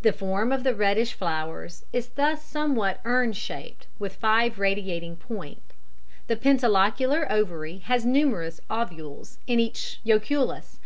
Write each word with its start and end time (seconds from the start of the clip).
The 0.00 0.12
form 0.12 0.50
of 0.50 0.64
the 0.64 0.74
reddish 0.74 1.12
flowers 1.12 1.84
is 1.92 2.08
thus 2.08 2.42
somewhat 2.44 3.00
urn 3.04 3.32
shaped 3.32 3.86
with 3.96 4.16
five 4.16 4.58
radiating 4.58 5.14
points. 5.14 5.74
The 6.26 6.34
pentalocular 6.34 7.28
ovary 7.30 7.78
has 7.84 8.04
numerous 8.04 8.60
ovules 8.68 9.38
in 9.46 9.60
each 9.60 10.00
loculus. 10.04 10.80